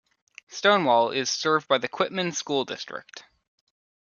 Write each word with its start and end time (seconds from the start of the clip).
Stonewall 0.47 1.11
is 1.11 1.29
served 1.29 1.67
by 1.67 1.77
the 1.77 1.87
Quitman 1.87 2.31
School 2.31 2.65
District. 2.65 3.23